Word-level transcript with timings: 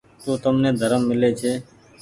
تو 0.23 0.31
تمني 0.43 0.69
ڌرم 0.79 1.01
ميلي 1.09 1.31
ڇي۔ 1.39 1.51